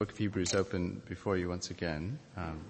[0.00, 2.18] book of Hebrews open before you once again.
[2.36, 2.60] Um,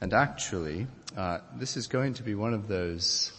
[0.00, 3.30] and actually, uh, this is going to be one of those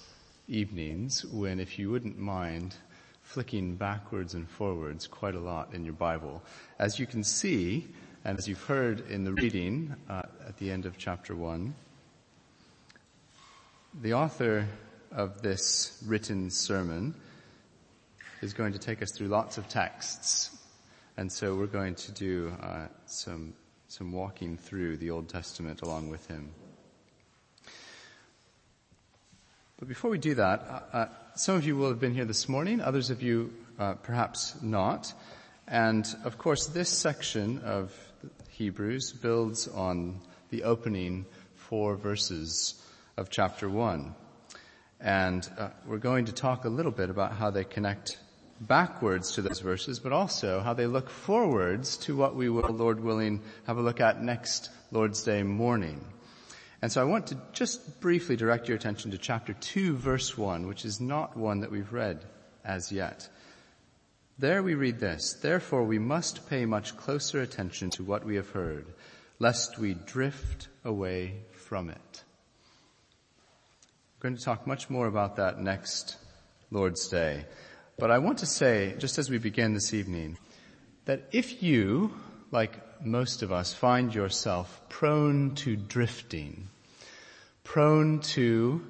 [0.48, 2.76] evenings when, if you wouldn't mind
[3.24, 6.44] flicking backwards and forwards quite a lot in your Bible,
[6.78, 7.88] as you can see,
[8.26, 11.74] and as you've heard in the reading uh, at the end of chapter one,
[14.04, 14.68] the author
[15.12, 17.16] of this written sermon
[18.44, 20.61] is going to take us through lots of texts
[21.18, 23.54] and so we're going to do uh, some
[23.88, 26.50] some walking through the Old Testament along with him.
[29.78, 32.48] But before we do that, uh, uh, some of you will have been here this
[32.48, 35.14] morning, others of you uh, perhaps not.
[35.68, 37.94] And of course, this section of
[38.50, 40.22] Hebrews builds on
[40.52, 42.82] the opening four verses
[43.18, 44.16] of chapter one.
[45.02, 48.20] And uh, we're going to talk a little bit about how they connect
[48.62, 53.00] backwards to those verses, but also how they look forwards to what we will, Lord
[53.00, 56.06] willing, have a look at next Lord's Day morning.
[56.82, 60.68] And so I want to just briefly direct your attention to chapter 2 verse 1,
[60.68, 62.26] which is not one that we've read
[62.64, 63.28] as yet.
[64.40, 68.50] There we read this, therefore we must pay much closer attention to what we have
[68.50, 68.88] heard,
[69.38, 72.24] lest we drift away from it.
[74.18, 76.18] We're going to talk much more about that next
[76.72, 77.46] Lord's Day.
[77.98, 80.38] But I want to say, just as we begin this evening,
[81.06, 82.14] that if you,
[82.52, 86.70] like most of us, find yourself prone to drifting,
[87.64, 88.86] prone to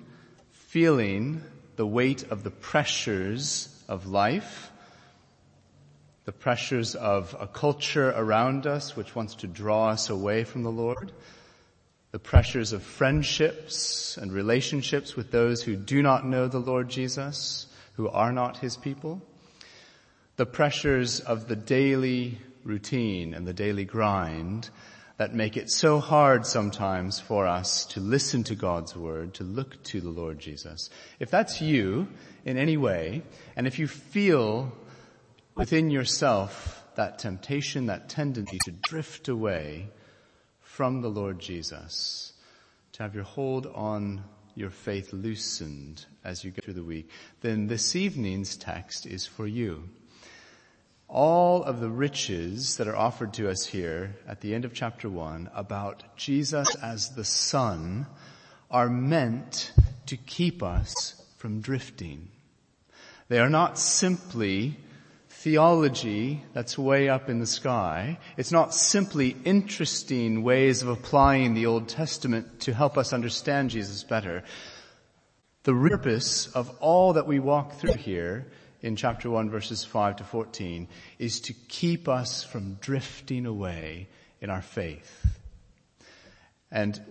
[0.52, 1.42] feeling
[1.76, 4.72] the weight of the pressures of life,
[6.26, 10.72] the pressures of a culture around us which wants to draw us away from the
[10.72, 11.12] Lord,
[12.12, 17.66] the pressures of friendships and relationships with those who do not know the Lord Jesus,
[17.94, 19.22] who are not his people,
[20.38, 24.70] the pressures of the daily routine and the daily grind
[25.18, 29.84] that make it so hard sometimes for us to listen to God's word, to look
[29.84, 30.90] to the Lord Jesus.
[31.20, 32.08] If that's you
[32.44, 33.22] in any way,
[33.56, 34.72] and if you feel
[35.56, 39.90] within yourself that temptation, that tendency to drift away
[40.62, 42.34] from the Lord Jesus,
[42.94, 44.24] to have your hold on
[44.56, 47.10] your faith loosened as you go through the week,
[47.42, 49.90] then this evening's text is for you.
[51.08, 55.10] All of the riches that are offered to us here at the end of chapter
[55.10, 58.08] one about Jesus as the Son
[58.70, 59.74] are meant
[60.06, 62.30] to keep us from drifting.
[63.28, 64.78] They are not simply
[65.42, 68.20] theology that's way up in the sky.
[68.38, 74.04] It's not simply interesting ways of applying the Old Testament to help us understand Jesus
[74.04, 74.44] better.
[75.64, 78.52] The purpose of all that we walk through here
[78.84, 80.88] in chapter 1 verses 5 to 14
[81.18, 84.10] is to keep us from drifting away
[84.42, 85.26] in our faith.
[86.72, 87.02] And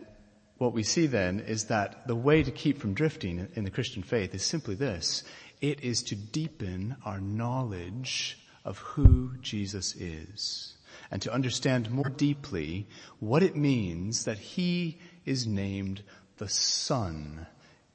[0.59, 4.05] what we see then is that the way to keep from drifting in the Christian
[4.05, 5.25] faith is simply this.
[5.61, 10.75] It is to deepen our knowledge of who Jesus is
[11.11, 12.87] and to understand more deeply
[13.19, 16.03] what it means that he is named
[16.39, 17.47] the Son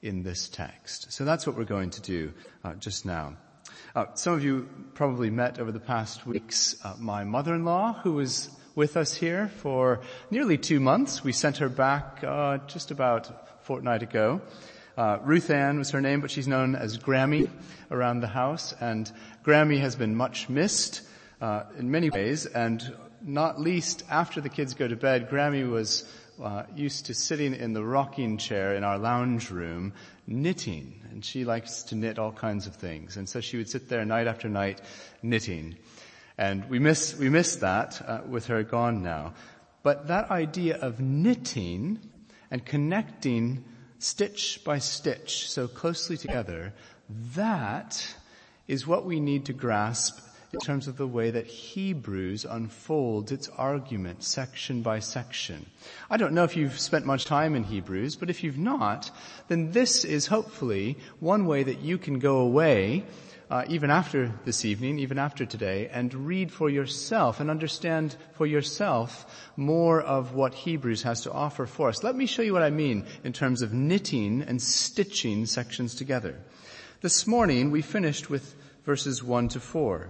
[0.01, 1.11] in this text.
[1.11, 2.33] So that's what we're going to do
[2.63, 3.35] uh, just now.
[3.95, 8.49] Uh, some of you probably met over the past weeks uh, my mother-in-law who was
[8.75, 11.23] with us here for nearly two months.
[11.23, 14.41] We sent her back uh, just about a fortnight ago.
[14.97, 17.49] Uh, Ruth Ann was her name, but she's known as Grammy
[17.91, 19.11] around the house, and
[19.43, 21.01] Grammy has been much missed
[21.41, 26.09] uh, in many ways, and not least after the kids go to bed, Grammy was
[26.41, 29.91] uh, used to sitting in the rocking chair in our lounge room
[30.27, 33.89] knitting, and she likes to knit all kinds of things, and so she would sit
[33.89, 34.79] there night after night
[35.21, 35.75] knitting,
[36.37, 39.33] and we miss we miss that uh, with her gone now.
[39.83, 41.99] But that idea of knitting
[42.49, 43.65] and connecting
[43.99, 46.73] stitch by stitch, so closely together,
[47.35, 48.15] that
[48.67, 50.19] is what we need to grasp
[50.53, 55.65] in terms of the way that Hebrews unfolds its argument section by section.
[56.09, 59.11] I don't know if you've spent much time in Hebrews, but if you've not,
[59.49, 63.03] then this is hopefully one way that you can go away
[63.49, 68.45] uh, even after this evening, even after today, and read for yourself and understand for
[68.45, 72.03] yourself more of what Hebrews has to offer for us.
[72.03, 76.39] Let me show you what I mean in terms of knitting and stitching sections together.
[77.01, 80.09] This morning we finished with verses 1 to 4,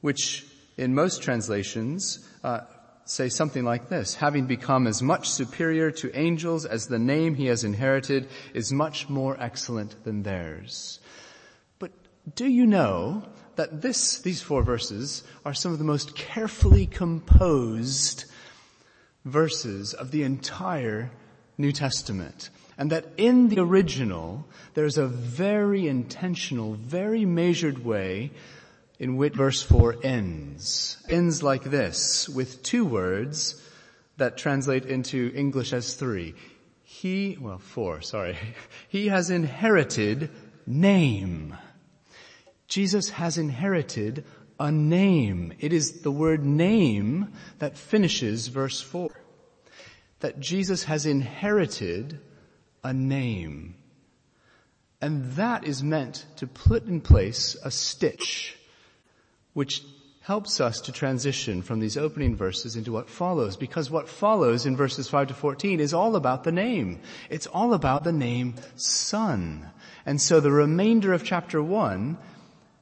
[0.00, 0.46] which
[0.78, 2.60] in most translations uh,
[3.04, 7.46] say something like this, having become as much superior to angels as the name he
[7.46, 11.00] has inherited is much more excellent than theirs
[12.34, 13.22] do you know
[13.56, 18.24] that this, these four verses are some of the most carefully composed
[19.24, 21.10] verses of the entire
[21.58, 22.50] New Testament.
[22.78, 28.30] And that in the original, there's a very intentional, very measured way
[28.98, 30.98] in which verse 4 ends.
[31.08, 33.60] Ends like this, with two words
[34.18, 36.34] that translate into English as three.
[36.82, 38.36] He, well, four, sorry.
[38.88, 40.30] He has inherited
[40.66, 41.56] name.
[42.68, 44.24] Jesus has inherited
[44.58, 45.52] a name.
[45.60, 49.10] It is the word name that finishes verse 4.
[50.20, 52.20] That Jesus has inherited
[52.82, 53.74] a name.
[55.00, 58.56] And that is meant to put in place a stitch
[59.52, 59.82] which
[60.22, 64.76] helps us to transition from these opening verses into what follows because what follows in
[64.76, 66.98] verses 5 to 14 is all about the name.
[67.30, 69.70] It's all about the name Son.
[70.04, 72.18] And so the remainder of chapter 1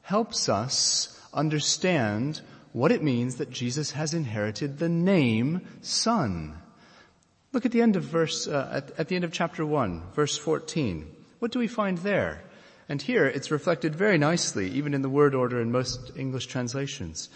[0.04, 2.40] helps us understand
[2.72, 6.54] what it means that Jesus has inherited the name Son.
[7.52, 10.36] Look at the end of verse, uh, at, at the end of chapter 1, verse
[10.36, 11.10] 14.
[11.38, 12.42] What do we find there?
[12.88, 17.30] And here it's reflected very nicely, even in the word order in most English translations.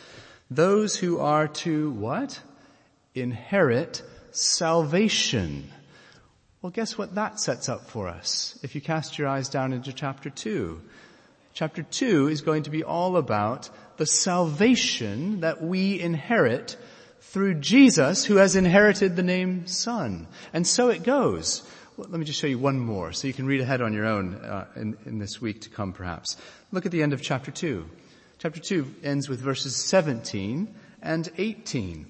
[0.51, 2.41] Those who are to what?
[3.15, 5.71] Inherit salvation.
[6.61, 9.93] Well, guess what that sets up for us if you cast your eyes down into
[9.93, 10.83] chapter 2.
[11.59, 16.77] Chapter 2 is going to be all about the salvation that we inherit
[17.21, 20.29] through Jesus who has inherited the name Son.
[20.53, 21.69] And so it goes.
[21.97, 24.07] Well, let me just show you one more so you can read ahead on your
[24.07, 26.37] own uh, in, in this week to come perhaps.
[26.71, 27.85] Look at the end of chapter 2.
[28.39, 30.73] Chapter 2 ends with verses 17
[31.03, 32.07] and 18.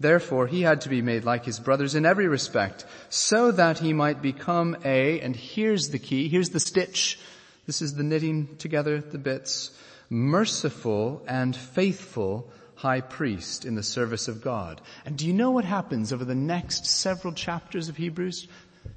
[0.00, 3.92] Therefore, he had to be made like his brothers in every respect, so that he
[3.92, 7.20] might become a, and here's the key, here's the stitch
[7.66, 9.70] this is the knitting together the bits.
[10.08, 14.80] Merciful and faithful high priest in the service of God.
[15.04, 18.46] And do you know what happens over the next several chapters of Hebrews?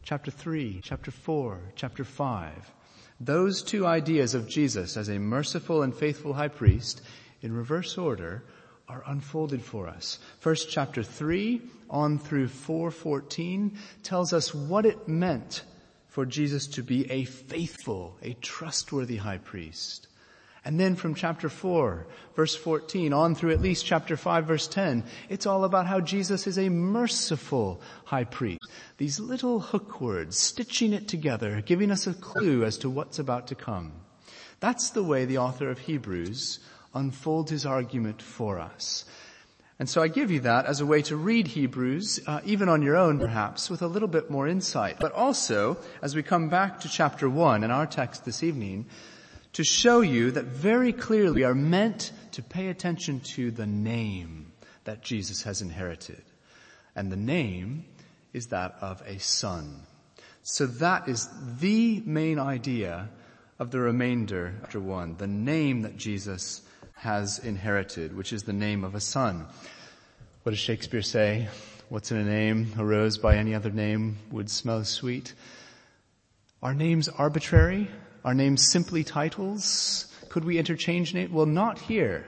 [0.03, 2.71] Chapter 3, chapter 4, chapter 5.
[3.19, 7.01] Those two ideas of Jesus as a merciful and faithful high priest
[7.41, 8.43] in reverse order
[8.87, 10.19] are unfolded for us.
[10.39, 15.63] First chapter 3 on through 414 tells us what it meant
[16.09, 20.07] for Jesus to be a faithful, a trustworthy high priest.
[20.65, 25.03] And then from chapter 4, verse 14, on through at least chapter 5, verse 10,
[25.29, 28.59] it's all about how Jesus is a merciful high priest.
[28.97, 33.47] These little hook words, stitching it together, giving us a clue as to what's about
[33.47, 33.93] to come.
[34.59, 36.59] That's the way the author of Hebrews
[36.93, 39.05] unfolds his argument for us.
[39.79, 42.81] And so I give you that as a way to read Hebrews, uh, even on
[42.81, 44.99] your own perhaps, with a little bit more insight.
[44.99, 48.87] But also, as we come back to chapter one in our text this evening,
[49.53, 54.51] to show you that very clearly we are meant to pay attention to the name
[54.83, 56.23] that Jesus has inherited.
[56.93, 57.85] And the name
[58.33, 59.83] is that of a son.
[60.43, 61.29] So that is
[61.59, 63.09] the main idea
[63.57, 66.61] of the remainder, of chapter one, the name that Jesus
[66.99, 69.47] has inherited, which is the name of a son.
[70.43, 71.47] What does Shakespeare say?
[71.87, 72.73] What's in a name?
[72.77, 75.33] A rose by any other name would smell sweet.
[76.61, 77.89] Are names arbitrary?
[78.25, 80.13] Are names simply titles?
[80.27, 81.31] Could we interchange names?
[81.31, 82.25] Well, not here.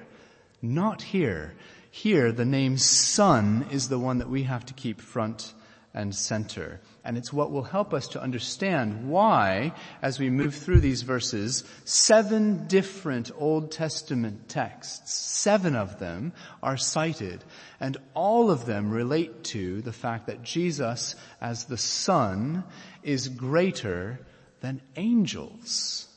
[0.62, 1.54] Not here.
[1.90, 5.54] Here, the name son is the one that we have to keep front
[5.94, 6.80] and center.
[7.03, 11.63] And it's what will help us to understand why, as we move through these verses,
[11.84, 16.31] seven different Old Testament texts, seven of them
[16.62, 17.43] are cited,
[17.79, 22.63] and all of them relate to the fact that Jesus, as the Son,
[23.01, 24.20] is greater
[24.60, 26.08] than angels.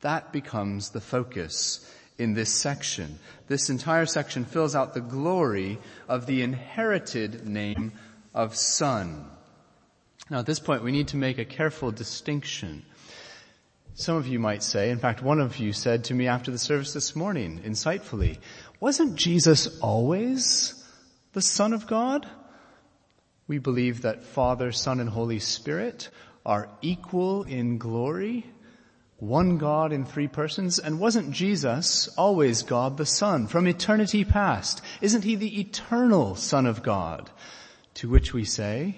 [0.00, 3.20] That becomes the focus in this section.
[3.46, 5.78] This entire section fills out the glory
[6.08, 7.92] of the inherited name
[8.34, 9.30] of Son.
[10.28, 12.84] Now at this point we need to make a careful distinction.
[13.94, 16.58] Some of you might say, in fact one of you said to me after the
[16.58, 18.38] service this morning, insightfully,
[18.80, 20.84] wasn't Jesus always
[21.32, 22.28] the Son of God?
[23.46, 26.10] We believe that Father, Son, and Holy Spirit
[26.44, 28.44] are equal in glory,
[29.18, 34.82] one God in three persons, and wasn't Jesus always God the Son from eternity past?
[35.00, 37.30] Isn't he the eternal Son of God?
[37.94, 38.96] To which we say,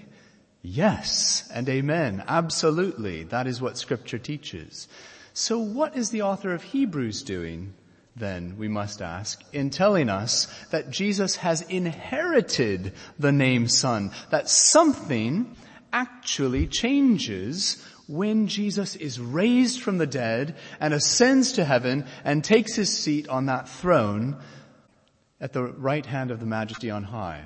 [0.62, 2.25] Yes and amen.
[2.27, 3.25] Absolutely.
[3.25, 4.88] That is what scripture teaches.
[5.33, 7.75] So what is the author of Hebrews doing
[8.19, 14.49] then, we must ask, in telling us that Jesus has inherited the name son, that
[14.49, 15.55] something
[15.93, 22.75] actually changes when Jesus is raised from the dead and ascends to heaven and takes
[22.75, 24.37] his seat on that throne
[25.41, 27.45] at the right hand of the majesty on high.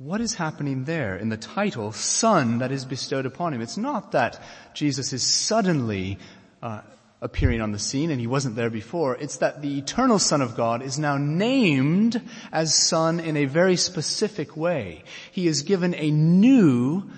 [0.00, 3.60] What is happening there in the title, Son, that is bestowed upon him?
[3.60, 4.42] It's not that
[4.72, 6.16] Jesus is suddenly
[6.62, 6.80] uh,
[7.20, 9.18] appearing on the scene and he wasn't there before.
[9.18, 12.18] It's that the eternal Son of God is now named
[12.50, 15.04] as Son in a very specific way.
[15.32, 17.10] He is given a new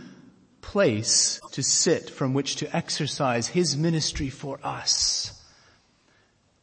[0.60, 5.40] place to sit from which to exercise his ministry for us,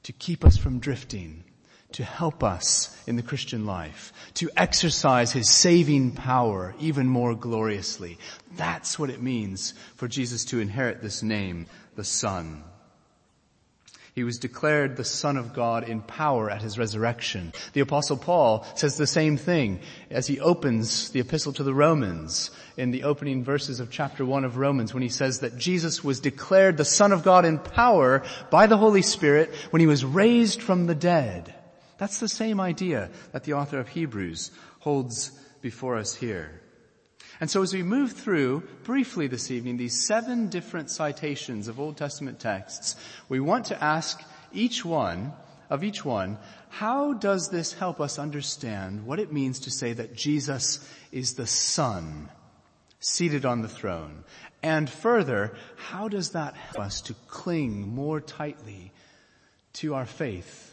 [0.04, 1.46] to keep us from drifting,
[1.94, 8.18] to help us in the Christian life, to exercise his saving power even more gloriously.
[8.56, 11.66] That's what it means for Jesus to inherit this name,
[11.96, 12.64] the Son.
[14.16, 17.54] He was declared the Son of God in power at his resurrection.
[17.74, 19.80] The apostle Paul says the same thing
[20.10, 24.44] as he opens the epistle to the Romans in the opening verses of chapter 1
[24.44, 28.24] of Romans when he says that Jesus was declared the Son of God in power
[28.50, 31.56] by the Holy Spirit when he was raised from the dead.
[32.00, 36.62] That's the same idea that the author of Hebrews holds before us here.
[37.42, 41.98] And so as we move through briefly this evening these seven different citations of Old
[41.98, 42.96] Testament texts,
[43.28, 44.22] we want to ask
[44.54, 45.34] each one,
[45.70, 46.38] of each one,
[46.70, 51.48] how does this help us understand what it means to say that Jesus is the
[51.48, 52.30] Son
[53.02, 54.24] seated on the throne?
[54.64, 58.94] And further, how does that help us to cling more tightly
[59.74, 60.69] to our faith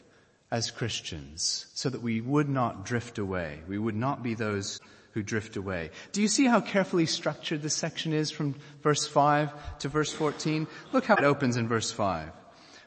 [0.51, 3.61] as Christians so that we would not drift away?
[3.69, 4.81] We would not be those
[5.13, 5.91] who drift away.
[6.13, 10.67] Do you see how carefully structured this section is from verse 5 to verse 14?
[10.93, 12.31] Look how it opens in verse 5.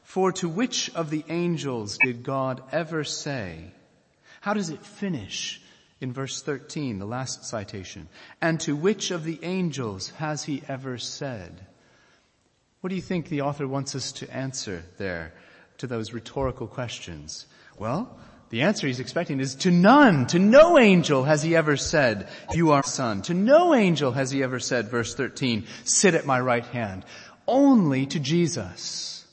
[0.03, 3.71] For to which of the angels did God ever say?
[4.41, 5.61] How does it finish
[5.99, 8.07] in verse 13, the last citation?
[8.41, 11.65] And to which of the angels has he ever said?
[12.81, 15.33] What do you think the author wants us to answer there
[15.79, 17.45] to those rhetorical questions?
[17.77, 18.17] Well,
[18.49, 22.71] the answer he's expecting is to none, to no angel has he ever said, you
[22.71, 23.21] are son.
[23.23, 27.05] To no angel has he ever said, verse 13, sit at my right hand.
[27.47, 29.25] Only to Jesus.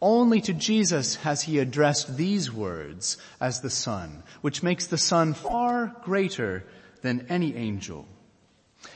[0.00, 5.34] Only to Jesus has he addressed these words as the son, which makes the son
[5.34, 6.64] far greater
[7.02, 8.06] than any angel.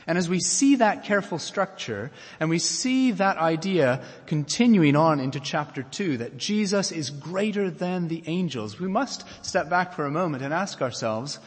[0.07, 5.39] And as we see that careful structure and we see that idea continuing on into
[5.39, 10.11] chapter two, that Jesus is greater than the angels, we must step back for a
[10.11, 11.39] moment and ask ourselves,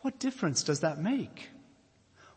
[0.00, 1.48] what difference does that make?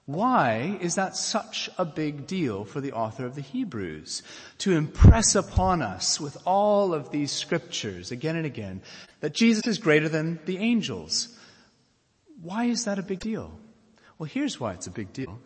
[0.05, 4.23] Why is that such a big deal for the author of the Hebrews?
[4.59, 8.81] To impress upon us with all of these scriptures again and again
[9.19, 11.37] that Jesus is greater than the angels.
[12.41, 13.59] Why is that a big deal?
[14.19, 15.39] Well, here's why it's a big deal.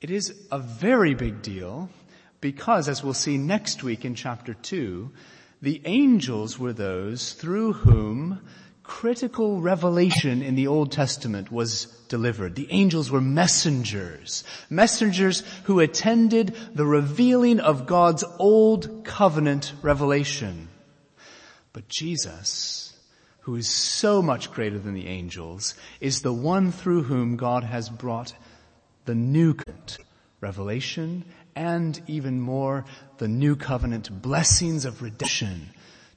[0.00, 1.90] It is a very big deal
[2.40, 5.10] because, as we'll see next week in chapter 2,
[5.60, 8.40] the angels were those through whom
[8.84, 12.54] critical revelation in the Old Testament was delivered.
[12.54, 14.44] The angels were messengers.
[14.70, 20.68] Messengers who attended the revealing of God's Old Covenant revelation.
[21.72, 22.89] But Jesus
[23.50, 27.90] who is so much greater than the angels, is the one through whom God has
[27.90, 28.32] brought
[29.06, 29.98] the new covenant
[30.40, 31.24] revelation
[31.56, 32.84] and even more
[33.18, 35.68] the new covenant blessings of redemption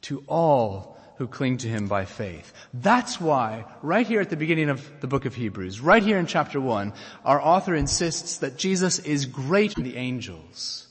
[0.01, 2.53] to all who cling to him by faith.
[2.71, 6.27] That's why, right here at the beginning of the book of Hebrews, right here in
[6.27, 6.93] chapter one,
[7.25, 10.82] our author insists that Jesus is greater than the angels.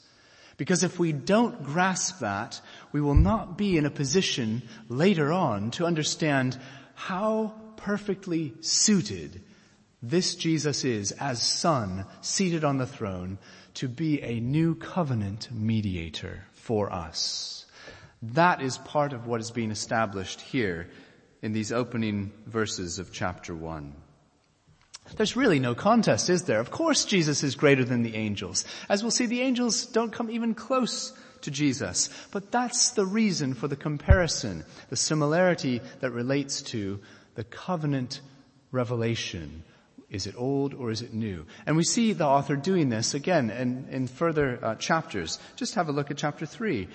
[0.56, 2.60] Because if we don't grasp that,
[2.92, 6.58] we will not be in a position later on to understand
[6.94, 9.42] how perfectly suited
[10.02, 13.38] this Jesus is as son seated on the throne
[13.74, 17.66] to be a new covenant mediator for us.
[18.22, 20.88] That is part of what is being established here
[21.40, 23.94] in these opening verses of chapter one.
[25.16, 26.60] There's really no contest, is there?
[26.60, 28.64] Of course Jesus is greater than the angels.
[28.88, 32.08] As we'll see, the angels don't come even close to Jesus.
[32.30, 37.00] But that's the reason for the comparison, the similarity that relates to
[37.34, 38.20] the covenant
[38.70, 39.64] revelation.
[40.08, 41.46] Is it old or is it new?
[41.66, 45.38] And we see the author doing this again in, in further uh, chapters.
[45.56, 46.88] Just have a look at chapter 3.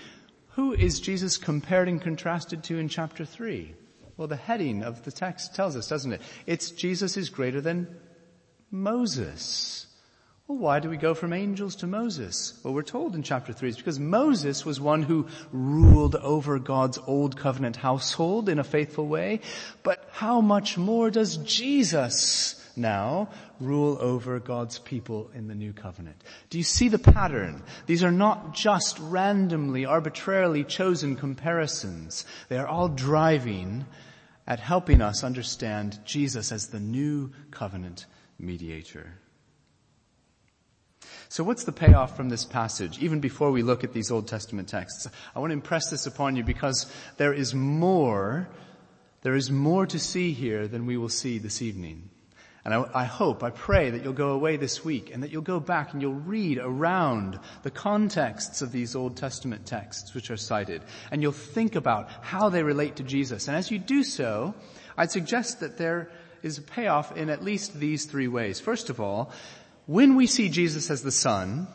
[0.52, 3.74] Who is Jesus compared and contrasted to in chapter 3?
[4.18, 6.22] Well, the heading of the text tells us, doesn't it?
[6.46, 7.88] It's Jesus is greater than
[8.72, 9.86] Moses.
[10.48, 12.60] Well, why do we go from angels to Moses?
[12.64, 16.98] Well, we're told in chapter 3 it's because Moses was one who ruled over God's
[17.06, 19.42] old covenant household in a faithful way.
[19.84, 26.24] But how much more does Jesus now rule over God's people in the new covenant.
[26.50, 27.64] Do you see the pattern?
[27.88, 32.26] These are not just randomly, arbitrarily chosen comparisons.
[32.50, 33.86] They are all driving
[34.48, 38.06] at helping us understand Jesus as the new covenant
[38.40, 39.20] mediator.
[41.30, 43.00] So what's the payoff from this passage?
[43.00, 46.38] Even before we look at these Old Testament texts, I want to impress this upon
[46.38, 48.48] you because there is more,
[49.22, 52.10] there is more to see here than we will see this evening.
[52.68, 55.42] And I, I, hope, I pray that you'll go away this week and that you'll
[55.42, 60.36] go back and you'll read around the contexts of these Old Testament texts which are
[60.36, 60.82] cited.
[61.10, 63.48] And you'll think about how they relate to Jesus.
[63.48, 64.54] And as you do so,
[64.98, 66.12] I'd suggest that there
[66.44, 68.60] is a payoff in at least these three ways.
[68.60, 69.32] First of all,
[69.86, 71.70] when we see Jesus as the Son,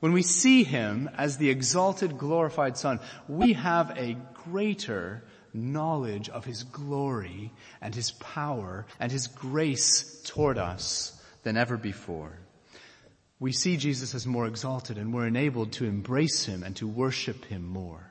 [0.00, 6.44] when we see Him as the exalted, glorified Son, we have a greater knowledge of
[6.44, 12.38] His glory and His power and His grace toward us than ever before.
[13.38, 17.46] We see Jesus as more exalted and we're enabled to embrace Him and to worship
[17.46, 18.10] Him more.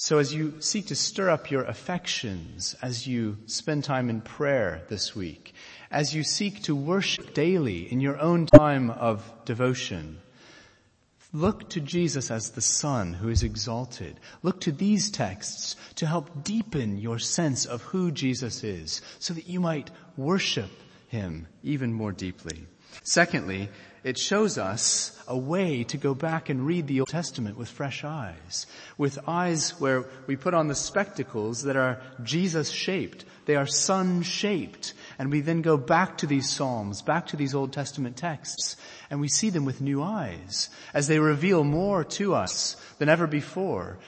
[0.00, 4.82] So as you seek to stir up your affections, as you spend time in prayer
[4.88, 5.54] this week,
[5.90, 10.20] as you seek to worship daily in your own time of devotion.
[11.32, 14.18] Look to Jesus as the Son who is exalted.
[14.42, 19.46] Look to these texts to help deepen your sense of who Jesus is so that
[19.46, 20.70] you might worship
[21.08, 22.66] Him even more deeply.
[23.02, 23.68] Secondly,
[24.04, 28.04] it shows us a way to go back and read the Old Testament with fresh
[28.04, 28.66] eyes.
[28.96, 33.26] With eyes where we put on the spectacles that are Jesus shaped.
[33.44, 34.94] They are Son shaped.
[35.18, 38.76] And we then go back to these Psalms, back to these Old Testament texts,
[39.10, 43.26] and we see them with new eyes as they reveal more to us than ever
[43.26, 43.98] before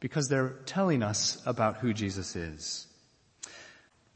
[0.00, 2.86] because they're telling us about who Jesus is.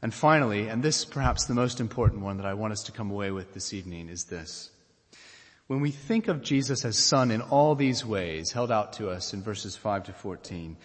[0.01, 3.11] And finally, and this perhaps the most important one that I want us to come
[3.11, 4.71] away with this evening is this.
[5.67, 9.33] When we think of Jesus as son in all these ways held out to us
[9.33, 10.77] in verses 5 to 14,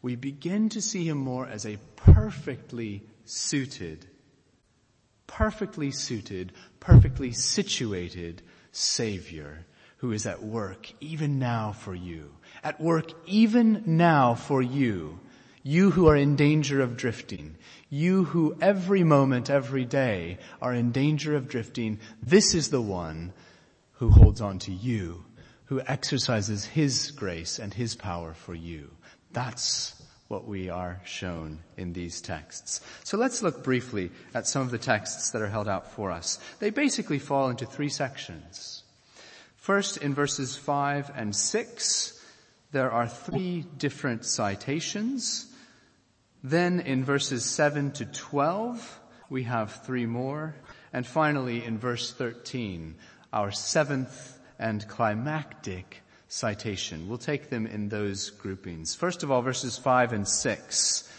[0.00, 4.06] we begin to see him more as a perfectly suited,
[5.28, 9.64] perfectly suited, perfectly situated Savior
[9.98, 12.32] who is at work even now for you.
[12.62, 15.20] At work even now for you.
[15.62, 17.56] You who are in danger of drifting.
[17.90, 21.98] You who every moment, every day are in danger of drifting.
[22.22, 23.32] This is the one
[23.94, 25.24] who holds on to you,
[25.64, 28.90] who exercises His grace and His power for you.
[29.32, 32.82] That's what we are shown in these texts.
[33.02, 36.38] So let's look briefly at some of the texts that are held out for us.
[36.60, 38.84] They basically fall into three sections.
[39.56, 42.24] First, in verses 5 and 6,
[42.72, 45.46] there are three different citations.
[46.44, 50.54] Then in verses 7 to 12, we have three more.
[50.92, 52.94] And finally, in verse 13,
[53.32, 57.08] our seventh and climactic citation.
[57.08, 58.94] We'll take them in those groupings.
[58.94, 61.12] First of all, verses 5 and 6.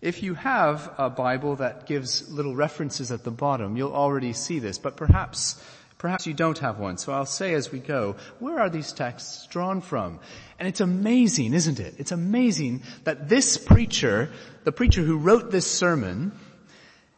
[0.00, 4.58] If you have a Bible that gives little references at the bottom, you'll already see
[4.58, 5.60] this, but perhaps
[6.04, 9.46] Perhaps you don't have one, so I'll say as we go, where are these texts
[9.46, 10.20] drawn from?
[10.58, 11.94] And it's amazing, isn't it?
[11.96, 14.30] It's amazing that this preacher,
[14.64, 16.32] the preacher who wrote this sermon,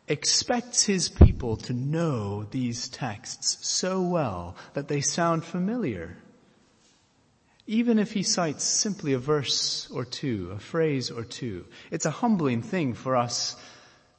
[0.06, 6.16] expects his people to know these texts so well that they sound familiar.
[7.66, 12.10] Even if he cites simply a verse or two, a phrase or two, it's a
[12.10, 13.56] humbling thing for us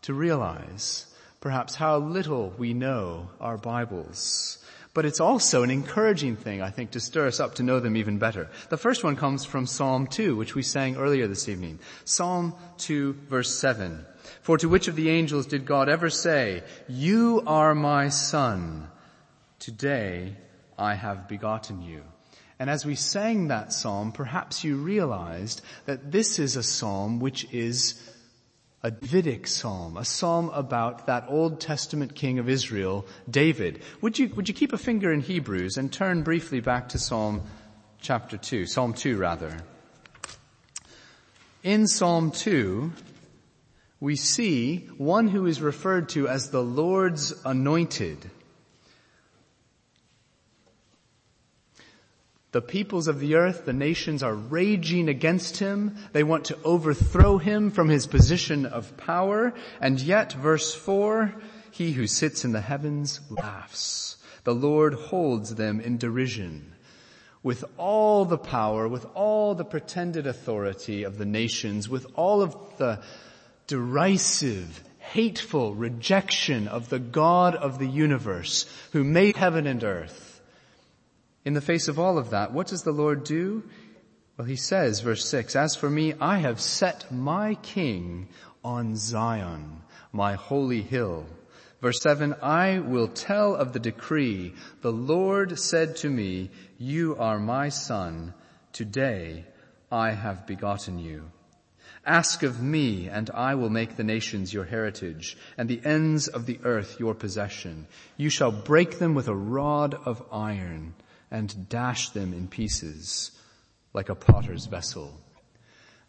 [0.02, 1.06] to realize
[1.40, 4.58] perhaps how little we know our Bibles.
[4.94, 7.96] But it's also an encouraging thing, I think, to stir us up to know them
[7.96, 8.50] even better.
[8.70, 11.80] The first one comes from Psalm 2, which we sang earlier this evening.
[12.04, 14.06] Psalm 2 verse 7.
[14.42, 18.90] For to which of the angels did God ever say, You are my son.
[19.60, 20.36] Today
[20.78, 22.02] I have begotten you.
[22.60, 27.46] And as we sang that psalm, perhaps you realized that this is a psalm which
[27.54, 28.02] is
[28.84, 33.82] a Davidic psalm, a psalm about that Old Testament king of Israel, David.
[34.02, 37.44] Would you, would you keep a finger in Hebrews and turn briefly back to Psalm
[38.02, 39.58] chapter 2, Psalm 2 rather.
[41.64, 42.92] In Psalm 2,
[44.00, 48.30] we see one who is referred to as the Lord's anointed.
[52.58, 55.96] The peoples of the earth, the nations are raging against him.
[56.12, 59.54] They want to overthrow him from his position of power.
[59.80, 61.36] And yet, verse 4,
[61.70, 64.18] he who sits in the heavens laughs.
[64.44, 66.74] The Lord holds them in derision.
[67.44, 72.56] With all the power, with all the pretended authority of the nations, with all of
[72.80, 73.04] the
[73.68, 80.37] derisive hateful rejection of the God of the universe who made heaven and earth.
[81.46, 83.64] In the face of all of that, what does the Lord do?
[84.38, 88.28] Well, he says, verse 6, As for me, I have set my king
[88.64, 91.26] on Zion, my holy hill.
[91.82, 94.54] Verse 7, I will tell of the decree.
[94.82, 98.34] The Lord said to me, You are my son.
[98.74, 99.46] Today
[99.92, 101.32] I have begotten you.
[102.06, 106.46] Ask of me, and I will make the nations your heritage, and the ends of
[106.46, 107.88] the earth your possession.
[108.16, 110.94] You shall break them with a rod of iron,
[111.32, 113.32] and dash them in pieces
[113.94, 115.20] like a potter's vessel.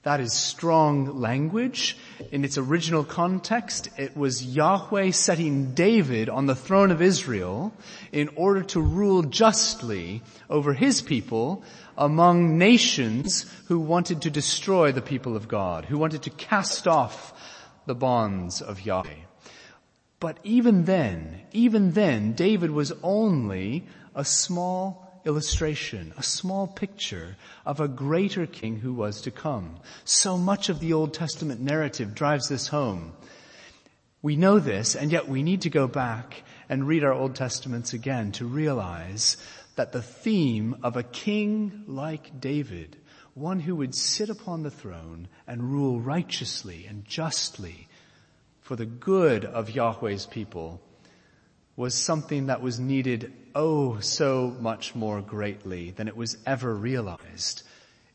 [0.05, 1.97] That is strong language.
[2.31, 7.75] In its original context, it was Yahweh setting David on the throne of Israel
[8.13, 11.65] in order to rule justly over his people
[11.97, 17.35] among nations who wanted to destroy the people of God, who wanted to cast off
[17.87, 19.25] the bonds of Yahweh.
[20.21, 27.37] But even then, even then, David was only a small illustration, a small picture
[27.67, 29.79] of a greater king who was to come.
[30.05, 33.13] So much of the Old Testament narrative drives this home.
[34.23, 37.93] We know this, and yet we need to go back and read our Old Testaments
[37.93, 39.37] again to realize
[39.77, 42.97] that the theme of a king like David,
[43.35, 47.87] one who would sit upon the throne and rule righteously and justly
[48.63, 50.81] for the good of Yahweh's people,
[51.79, 57.63] was something that was needed oh so much more greatly than it was ever realized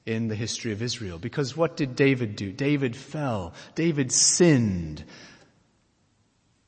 [0.05, 1.17] in the history of Israel.
[1.17, 2.51] Because what did David do?
[2.51, 3.53] David fell.
[3.73, 5.05] David sinned.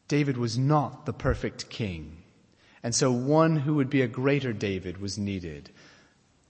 [0.08, 2.24] David was not the perfect king.
[2.82, 5.70] And so one who would be a greater David was needed.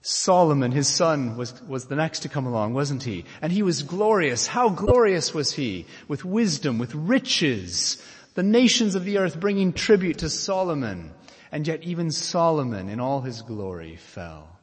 [0.00, 3.24] Solomon, his son, was, was the next to come along, wasn't he?
[3.42, 4.46] And he was glorious.
[4.46, 5.86] How glorious was he?
[6.06, 8.00] With wisdom, with riches,
[8.36, 11.12] the nations of the earth bringing tribute to Solomon.
[11.50, 14.58] And yet even Solomon in all his glory fell.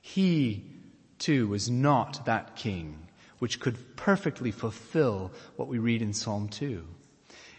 [0.00, 0.64] He
[1.18, 3.08] too was not that king
[3.38, 6.84] which could perfectly fulfill what we read in Psalm 2.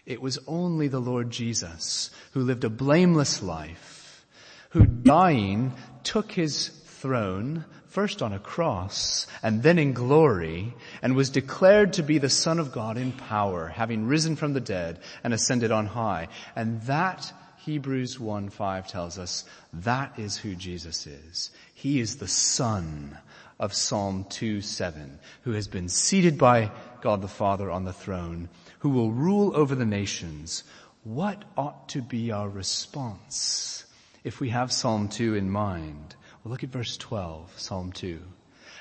[0.06, 4.24] It was only the Lord Jesus who lived a blameless life,
[4.70, 5.74] who dying
[6.04, 7.64] took his throne
[7.96, 12.58] first on a cross and then in glory and was declared to be the son
[12.58, 16.28] of God in power, having risen from the dead and ascended on high.
[16.54, 21.50] And that Hebrews 1 5 tells us that is who Jesus is.
[21.72, 23.16] He is the son
[23.58, 28.50] of Psalm 2 7, who has been seated by God the Father on the throne,
[28.80, 30.64] who will rule over the nations.
[31.02, 33.86] What ought to be our response
[34.22, 36.14] if we have Psalm 2 in mind?
[36.46, 38.20] Look at verse 12, Psalm 2.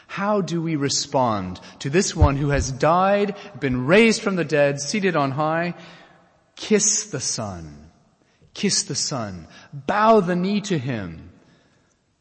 [0.05, 4.79] How do we respond to this one who has died, been raised from the dead,
[4.79, 5.73] seated on high?
[6.55, 7.89] Kiss the Son.
[8.53, 9.47] Kiss the Son.
[9.73, 11.31] Bow the knee to Him.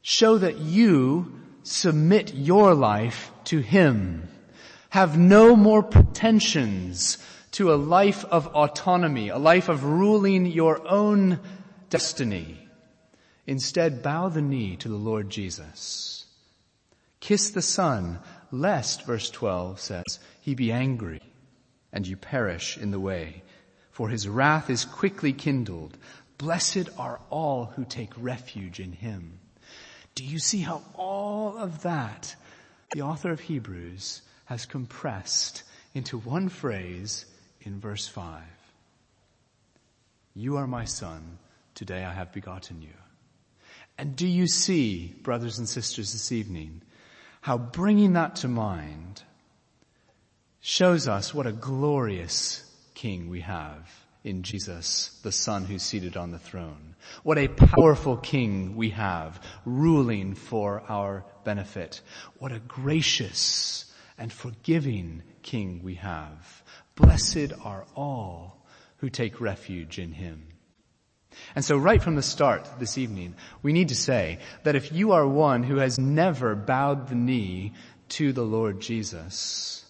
[0.01, 4.27] Show that you submit your life to Him.
[4.89, 7.19] Have no more pretensions
[7.53, 11.39] to a life of autonomy, a life of ruling your own
[11.91, 12.64] destiny.
[13.47, 16.25] Instead, bow the knee to the Lord Jesus.
[17.21, 18.19] Kiss the Son,
[18.51, 21.21] lest, verse 12 says, he be angry
[21.93, 23.43] and you perish in the way.
[23.91, 25.97] For his wrath is quickly kindled.
[26.39, 29.39] Blessed are all who take refuge in him.
[30.15, 32.35] Do you see how all of that
[32.93, 35.63] the author of Hebrews has compressed
[35.95, 37.25] into one phrase
[37.61, 38.43] in verse 5?
[40.35, 41.39] You are my son.
[41.75, 43.04] Today I have begotten you.
[43.97, 46.83] And do you see, brothers and sisters, this evening,
[47.41, 49.23] how bringing that to mind
[50.61, 53.89] shows us what a glorious King we have
[54.25, 56.97] in Jesus, the Son who's seated on the throne.
[57.23, 62.01] What a powerful King we have ruling for our benefit.
[62.39, 66.63] What a gracious and forgiving King we have.
[66.97, 68.67] Blessed are all
[68.99, 70.47] who take refuge in Him.
[71.55, 75.13] And so right from the start this evening, we need to say that if you
[75.13, 77.73] are one who has never bowed the knee
[78.11, 79.85] to the Lord Jesus,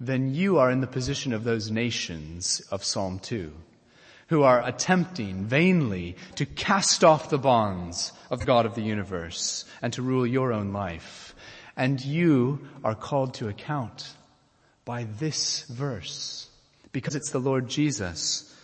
[0.00, 3.52] then you are in the position of those nations of Psalm 2
[4.28, 9.92] who are attempting vainly to cast off the bonds of God of the universe and
[9.94, 11.34] to rule your own life.
[11.76, 14.12] And you are called to account
[14.84, 16.48] by this verse
[16.92, 18.54] because it's the Lord Jesus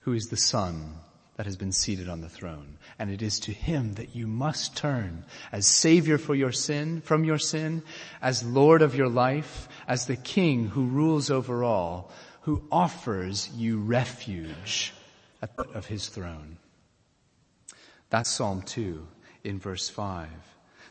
[0.00, 0.94] who is the Son
[1.40, 2.76] that has been seated on the throne.
[2.98, 7.24] And it is to him that you must turn as savior for your sin, from
[7.24, 7.82] your sin,
[8.20, 13.80] as Lord of your life, as the king who rules over all, who offers you
[13.80, 14.92] refuge
[15.40, 16.58] at the of his throne.
[18.10, 19.08] That's Psalm 2
[19.42, 20.28] in verse 5.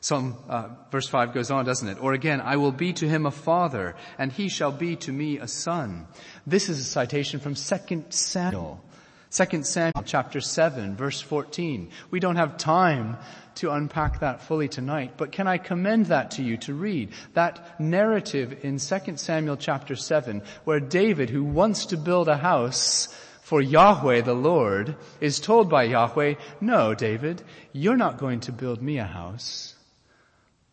[0.02, 2.02] Psalm, uh, verse 5 goes on, doesn't it?
[2.02, 5.38] Or again, I will be to him a father, and he shall be to me
[5.38, 6.08] a son.
[6.48, 8.84] This is a citation from 2 Samuel.
[9.32, 11.92] 2 Samuel chapter 7 verse 14.
[12.10, 13.18] We don't have time
[13.56, 17.12] to unpack that fully tonight, but can I commend that to you to read?
[17.34, 23.08] That narrative in 2 Samuel chapter 7 where David, who wants to build a house
[23.42, 28.82] for Yahweh the Lord, is told by Yahweh, no, David, you're not going to build
[28.82, 29.76] me a house.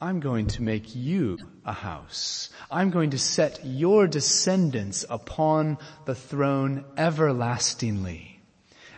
[0.00, 2.48] I'm going to make you a house.
[2.70, 8.36] I'm going to set your descendants upon the throne everlastingly.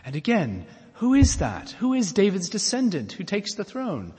[0.05, 1.71] And again, who is that?
[1.79, 4.13] Who is David's descendant who takes the throne?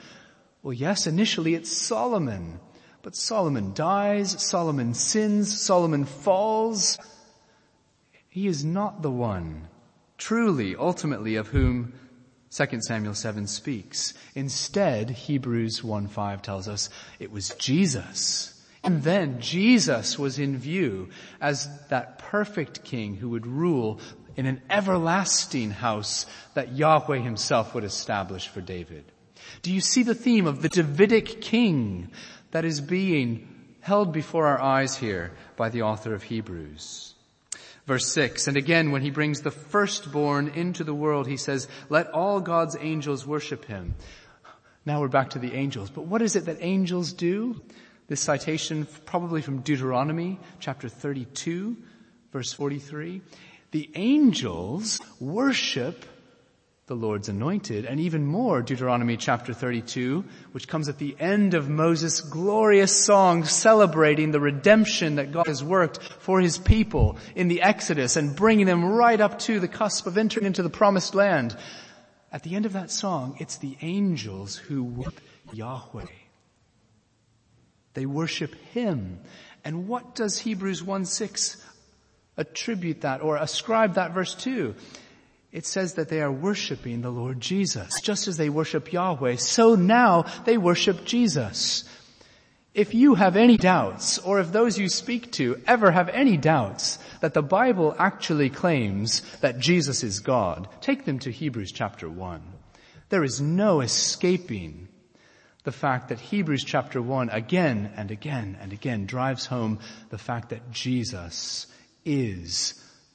[0.63, 2.59] Well, yes, initially it's Solomon.
[3.03, 6.99] But Solomon dies, Solomon sins, Solomon falls.
[8.29, 9.67] He is not the one,
[10.17, 11.93] truly, ultimately, of whom
[12.51, 14.13] 2 Samuel 7 speaks.
[14.35, 16.89] Instead, Hebrews 1.5 tells us
[17.19, 18.61] it was Jesus.
[18.83, 23.99] And then Jesus was in view as that perfect king who would rule
[24.41, 26.25] in an everlasting house
[26.55, 29.03] that Yahweh himself would establish for David.
[29.61, 32.09] Do you see the theme of the Davidic king
[32.49, 33.47] that is being
[33.81, 37.13] held before our eyes here by the author of Hebrews?
[37.85, 42.09] Verse 6, and again when he brings the firstborn into the world, he says, let
[42.09, 43.93] all God's angels worship him.
[44.87, 47.61] Now we're back to the angels, but what is it that angels do?
[48.07, 51.77] This citation probably from Deuteronomy chapter 32
[52.31, 53.21] verse 43.
[53.71, 56.05] The angels worship
[56.87, 61.69] the Lord's anointed, and even more, Deuteronomy chapter 32, which comes at the end of
[61.69, 67.61] Moses' glorious song celebrating the redemption that God has worked for his people in the
[67.61, 71.55] Exodus and bringing them right up to the cusp of entering into the promised land.
[72.29, 75.21] At the end of that song, it's the angels who worship
[75.53, 76.07] Yahweh.
[77.93, 79.21] They worship Him.
[79.63, 81.63] And what does Hebrews 1-6
[82.37, 84.75] attribute that or ascribe that verse to?
[85.51, 87.99] it says that they are worshiping the Lord Jesus.
[88.01, 91.83] Just as they worship Yahweh, so now they worship Jesus.
[92.73, 96.99] If you have any doubts, or if those you speak to ever have any doubts
[97.19, 102.41] that the Bible actually claims that Jesus is God, take them to Hebrews chapter 1.
[103.09, 104.87] There is no escaping
[105.65, 110.49] the fact that Hebrews chapter 1 again and again and again drives home the fact
[110.49, 111.67] that Jesus
[112.05, 112.73] is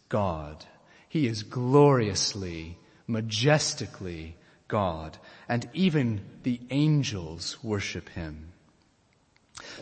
[0.09, 0.65] God.
[1.09, 4.37] He is gloriously, majestically
[4.69, 5.19] God,
[5.49, 8.53] and even the angels worship him.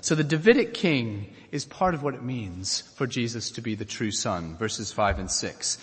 [0.01, 3.85] So the Davidic king is part of what it means for Jesus to be the
[3.85, 5.79] true son, verses 5 and 6.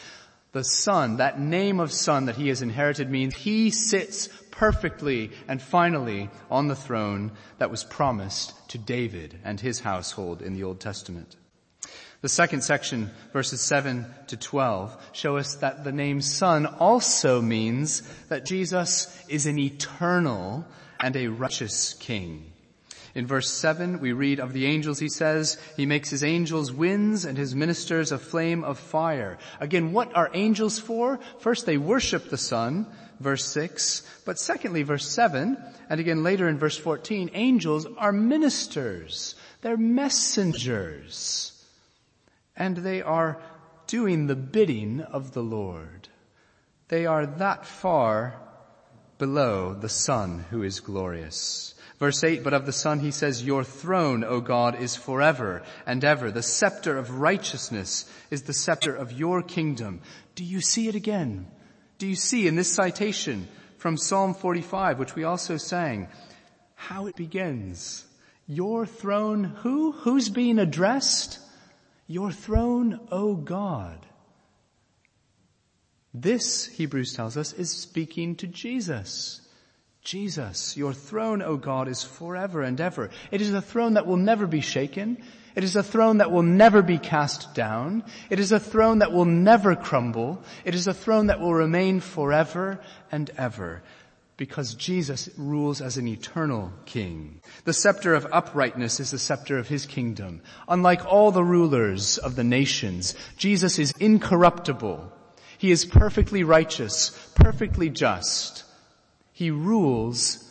[0.53, 5.61] The son, that name of son that he has inherited means he sits perfectly and
[5.61, 10.79] finally on the throne that was promised to David and his household in the Old
[10.79, 11.35] Testament.
[12.21, 18.03] The second section, verses 7 to 12, show us that the name Son also means
[18.29, 20.63] that Jesus is an eternal
[20.99, 22.51] and a righteous King.
[23.15, 27.25] In verse 7, we read of the angels, he says, he makes his angels winds
[27.25, 29.39] and his ministers a flame of fire.
[29.59, 31.19] Again, what are angels for?
[31.39, 32.85] First, they worship the Son,
[33.19, 34.03] verse 6.
[34.25, 35.57] But secondly, verse 7,
[35.89, 39.33] and again later in verse 14, angels are ministers.
[39.61, 41.50] They're messengers
[42.61, 43.41] and they are
[43.87, 46.07] doing the bidding of the Lord.
[46.89, 48.39] They are that far
[49.17, 51.73] below the Son who is glorious.
[51.97, 56.03] Verse 8, but of the Son he says, Your throne, O God, is forever and
[56.03, 56.29] ever.
[56.29, 59.99] The scepter of righteousness is the scepter of your kingdom.
[60.35, 61.47] Do you see it again?
[61.97, 63.47] Do you see in this citation
[63.79, 66.09] from Psalm 45, which we also sang,
[66.75, 68.05] how it begins?
[68.45, 69.93] Your throne, who?
[69.93, 71.39] Who's being addressed?
[72.11, 74.05] Your throne, O God.
[76.13, 79.39] This, Hebrews tells us, is speaking to Jesus.
[80.01, 83.11] Jesus, your throne, O God, is forever and ever.
[83.31, 85.23] It is a throne that will never be shaken.
[85.55, 88.03] It is a throne that will never be cast down.
[88.29, 90.43] It is a throne that will never crumble.
[90.65, 93.83] It is a throne that will remain forever and ever
[94.41, 97.39] because Jesus rules as an eternal king.
[97.63, 100.41] The scepter of uprightness is the scepter of his kingdom.
[100.67, 105.13] Unlike all the rulers of the nations, Jesus is incorruptible.
[105.59, 108.63] He is perfectly righteous, perfectly just.
[109.31, 110.43] He rules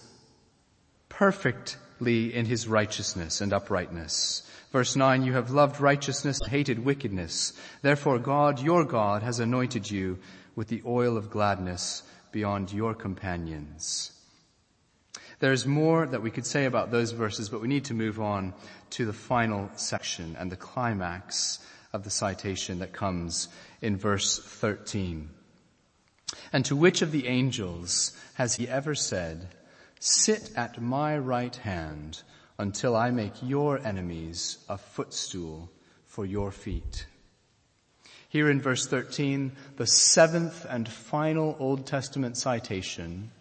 [1.09, 4.49] perfectly in his righteousness and uprightness.
[4.71, 7.55] Verse 9, you have loved righteousness hated wickedness.
[7.83, 10.21] Therefore God, your God, has anointed you
[10.55, 14.13] with the oil of gladness beyond your companions.
[15.41, 18.53] There's more that we could say about those verses, but we need to move on
[18.91, 21.59] to the final section and the climax
[21.93, 23.49] of the citation that comes
[23.81, 25.31] in verse 13.
[26.53, 29.49] And to which of the angels has he ever said,
[29.99, 32.23] sit at my right hand
[32.59, 35.71] until I make your enemies a footstool
[36.07, 37.07] for your feet?
[38.31, 43.33] Here in verse 13, the seventh and final Old Testament citation,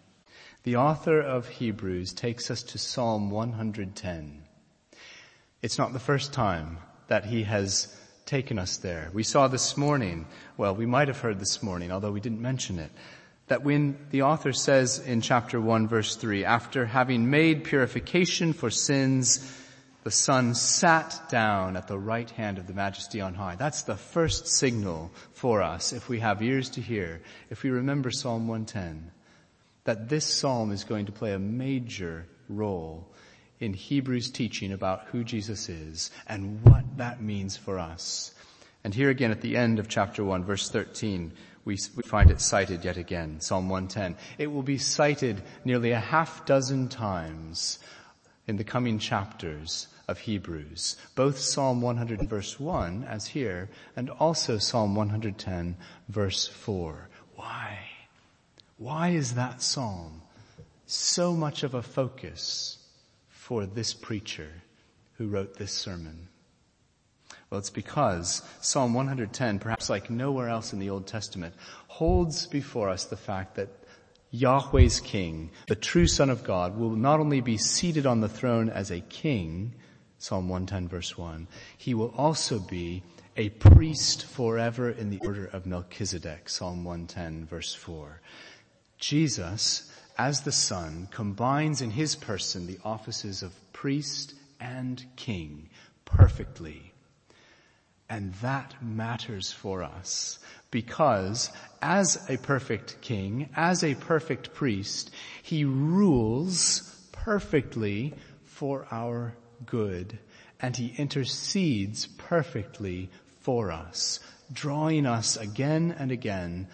[0.64, 4.42] the author of Hebrews takes us to Psalm 110.
[5.62, 9.10] It's not the first time that he has taken us there.
[9.12, 10.26] We saw this morning,
[10.56, 12.90] well, we might have heard this morning, although we didn't mention it,
[13.46, 18.70] that when the author says in chapter 1 verse 3, after having made purification for
[18.70, 19.38] sins,
[20.02, 23.56] the Son sat down at the right hand of the Majesty on high.
[23.56, 28.10] That's the first signal for us, if we have ears to hear, if we remember
[28.10, 29.10] Psalm 110,
[29.84, 33.06] that this psalm is going to play a major role
[33.58, 38.32] in Hebrews teaching about who Jesus is and what that means for us.
[38.82, 41.32] And here again at the end of chapter 1 verse 13,
[41.66, 44.16] we, we find it cited yet again, Psalm 110.
[44.38, 47.78] It will be cited nearly a half dozen times
[48.46, 50.96] in the coming chapters of Hebrews.
[51.14, 55.76] Both Psalm 100 verse 1 as here and also Psalm 110
[56.08, 57.08] verse 4.
[57.36, 57.78] Why?
[58.76, 60.22] Why is that psalm
[60.86, 62.78] so much of a focus
[63.28, 64.50] for this preacher
[65.16, 66.28] who wrote this sermon?
[67.48, 71.54] Well, it's because Psalm 110, perhaps like nowhere else in the Old Testament,
[71.88, 73.68] holds before us the fact that
[74.30, 78.70] Yahweh's king, the true son of God, will not only be seated on the throne
[78.70, 79.74] as a king,
[80.20, 83.02] Psalm 110 verse 1, he will also be
[83.38, 88.20] a priest forever in the order of Melchizedek, Psalm 110 verse 4.
[88.98, 95.70] Jesus, as the son, combines in his person the offices of priest and king
[96.04, 96.92] perfectly.
[98.10, 100.38] And that matters for us
[100.70, 108.12] because as a perfect king, as a perfect priest, he rules perfectly
[108.44, 109.34] for our
[109.66, 110.18] good
[110.60, 114.20] and he intercedes perfectly for us,
[114.52, 116.68] drawing us again and again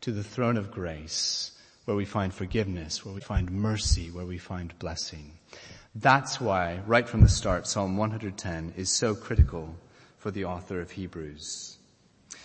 [0.00, 1.52] to the throne of grace
[1.84, 5.38] where we find forgiveness, where we find mercy, where we find blessing.
[5.94, 9.74] That's why right from the start Psalm 110 is so critical
[10.18, 11.78] for the author of Hebrews.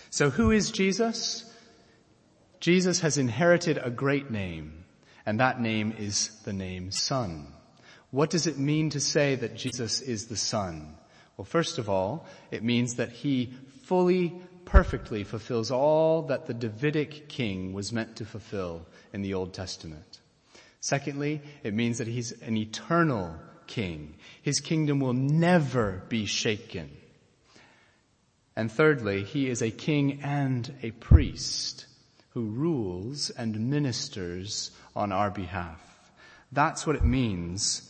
[0.09, 1.51] So who is Jesus?
[2.59, 4.85] Jesus has inherited a great name,
[5.25, 7.47] and that name is the name Son.
[8.13, 10.93] What does it mean to say that Jesus is the Son?
[11.35, 13.51] Well, first of all, it means that he
[13.85, 19.51] fully, perfectly fulfills all that the Davidic king was meant to fulfill in the Old
[19.51, 20.19] Testament.
[20.79, 24.13] Secondly, it means that he's an eternal king.
[24.43, 26.91] His kingdom will never be shaken.
[28.55, 31.87] And thirdly, he is a king and a priest
[32.35, 35.79] who rules and ministers on our behalf.
[36.51, 37.89] That's what it means,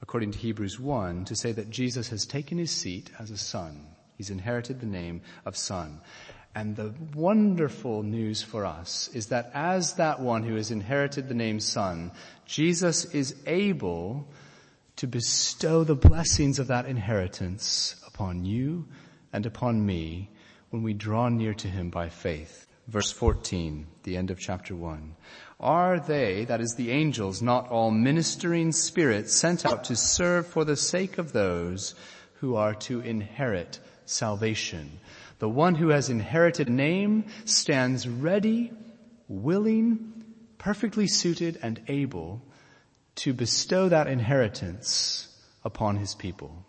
[0.00, 3.86] according to Hebrews 1, to say that Jesus has taken his seat as a son.
[4.16, 6.00] He's inherited the name of son.
[6.54, 11.34] And the wonderful news for us is that as that one who has inherited the
[11.34, 12.10] name son,
[12.46, 14.28] Jesus is able
[14.96, 18.88] to bestow the blessings of that inheritance upon you
[19.32, 20.30] and upon me
[20.70, 22.66] when we draw near to him by faith.
[22.88, 25.14] Verse 14, the end of chapter 1.
[25.60, 30.64] Are they, that is the angels, not all ministering spirits sent out to serve for
[30.64, 31.96] the sake of those
[32.34, 35.00] who are to inherit salvation?
[35.40, 38.72] The one who has inherited name stands ready,
[39.26, 40.24] willing,
[40.58, 42.42] perfectly suited and able
[43.16, 45.26] to bestow that inheritance
[45.64, 46.64] upon his people.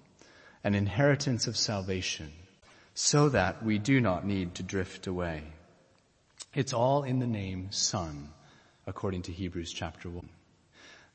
[0.63, 2.31] An inheritance of salvation
[2.95, 5.43] so that we do not need to drift away.
[6.53, 8.29] It's all in the name Son,
[8.89, 10.27] according to Hebrews chapter 1.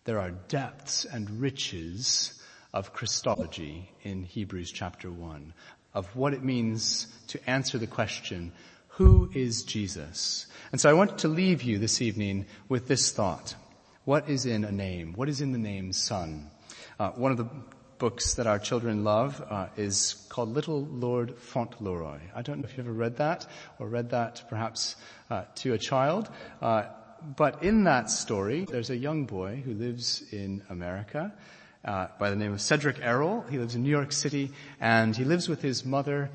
[0.05, 2.41] There are depths and riches
[2.73, 5.53] of Christology in Hebrews chapter 1,
[5.93, 8.53] of what it means to answer the question,
[8.91, 10.47] who is Jesus?
[10.71, 13.57] And so I want to leave you this evening with this thought.
[14.05, 15.15] What is in a name?
[15.15, 16.51] What is in the name Son?
[17.01, 17.49] Uh, one of the
[17.99, 22.21] books that our children love uh, is called Little Lord Fauntleroy.
[22.37, 23.47] I don't know if you've ever read that
[23.81, 24.95] or read that perhaps
[25.29, 26.31] uh, to a child.
[27.25, 31.33] Uh, but in that story, there's a young boy who lives in America
[31.85, 33.45] uh, by the name of Cedric Errol.
[33.51, 34.51] He lives in New York City
[34.81, 36.31] and he lives with his mother.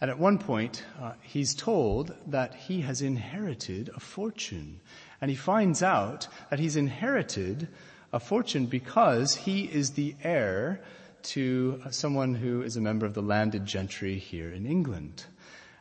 [0.00, 4.80] And at one point, uh, he's told that he has inherited a fortune.
[5.20, 7.68] And he finds out that he's inherited
[8.12, 10.80] a fortune because he is the heir
[11.22, 15.24] to someone who is a member of the landed gentry here in England.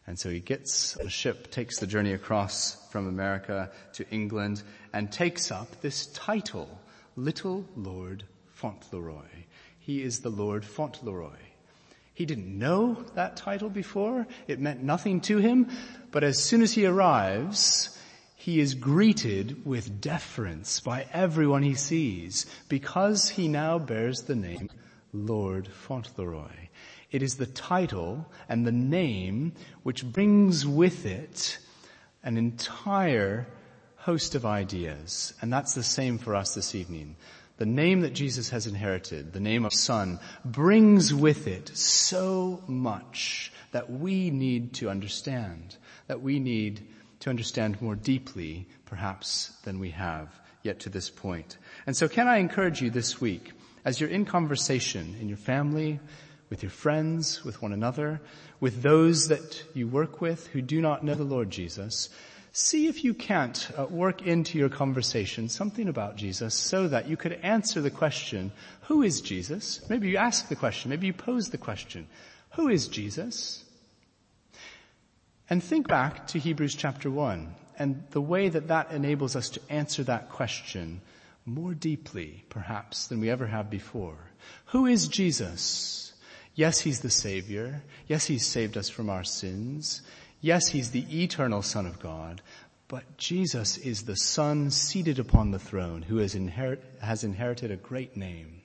[0.07, 4.61] And so he gets a ship, takes the journey across from America to England,
[4.93, 6.79] and takes up this title,
[7.15, 9.45] Little Lord Fauntleroy.
[9.79, 11.41] He is the Lord Fauntleroy.
[12.13, 14.27] He didn't know that title before.
[14.47, 15.71] It meant nothing to him.
[16.11, 17.97] But as soon as he arrives,
[18.35, 24.69] he is greeted with deference by everyone he sees because he now bears the name
[25.11, 26.69] Lord Fauntleroy.
[27.11, 31.57] It is the title and the name which brings with it
[32.24, 33.47] an entire
[33.97, 35.34] host of ideas.
[35.41, 37.15] And that's the same for us this evening.
[37.57, 43.53] The name that Jesus has inherited, the name of Son, brings with it so much
[43.71, 46.82] that we need to understand, that we need
[47.21, 50.28] to understand more deeply, perhaps, than we have
[50.63, 51.57] yet to this point.
[51.86, 53.51] And so can I encourage you this week,
[53.86, 55.99] as you're in conversation in your family,
[56.53, 58.21] with your friends, with one another,
[58.59, 62.09] with those that you work with who do not know the Lord Jesus,
[62.51, 67.17] see if you can't uh, work into your conversation something about Jesus so that you
[67.17, 68.51] could answer the question,
[68.81, 69.81] who is Jesus?
[69.89, 72.05] Maybe you ask the question, maybe you pose the question,
[72.51, 73.65] who is Jesus?
[75.49, 79.61] And think back to Hebrews chapter 1 and the way that that enables us to
[79.71, 81.01] answer that question
[81.47, 84.19] more deeply, perhaps, than we ever have before.
[84.67, 86.12] Who is Jesus?
[86.55, 87.83] Yes, He's the Savior.
[88.07, 90.01] Yes, He's saved us from our sins.
[90.41, 92.41] Yes, He's the eternal Son of God.
[92.87, 97.75] But Jesus is the Son seated upon the throne who has, inherit, has inherited a
[97.75, 98.61] great name.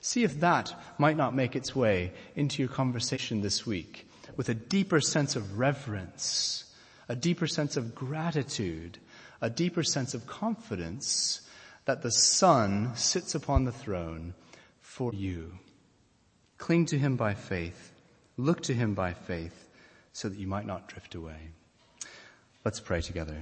[0.00, 4.06] See if that might not make its way into your conversation this week
[4.36, 6.72] with a deeper sense of reverence,
[7.08, 8.98] a deeper sense of gratitude,
[9.40, 11.40] a deeper sense of confidence
[11.86, 14.34] that the Son sits upon the throne
[14.80, 15.58] for you.
[16.64, 17.92] Cling to him by faith.
[18.38, 19.68] Look to him by faith
[20.14, 21.36] so that you might not drift away.
[22.64, 23.36] Let's pray together.